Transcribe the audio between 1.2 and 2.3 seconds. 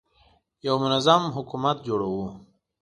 حکومت جوړوو.